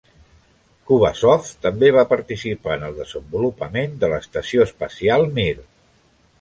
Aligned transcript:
Kubasov 0.91 1.51
també 1.65 1.91
va 1.97 2.05
participar 2.15 2.75
en 2.79 2.87
el 2.89 2.97
desenvolupament 3.03 3.95
de 4.05 4.13
l'estació 4.15 4.67
espacial 4.69 5.31
Mir. 5.41 5.51